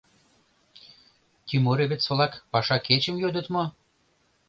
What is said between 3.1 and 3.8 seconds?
йодыт мо?